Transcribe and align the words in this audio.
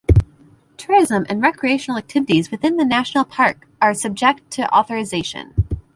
Tourism 0.77 1.27
and 1.29 1.43
recreational 1.43 1.95
activities 1.99 2.49
within 2.49 2.77
the 2.77 2.85
national 2.85 3.23
park 3.23 3.67
are 3.79 3.93
subject 3.93 4.49
to 4.49 4.67
authorization. 4.75 5.53